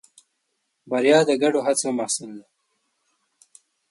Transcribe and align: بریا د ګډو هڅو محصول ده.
بریا 0.89 1.19
د 1.29 1.31
ګډو 1.41 1.59
هڅو 1.67 1.87
محصول 1.99 2.31
ده. 2.39 2.45